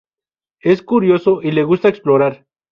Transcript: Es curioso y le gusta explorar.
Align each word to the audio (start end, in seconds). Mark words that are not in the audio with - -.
Es 0.61 0.81
curioso 0.81 1.43
y 1.43 1.51
le 1.51 1.63
gusta 1.63 1.87
explorar. 1.87 2.47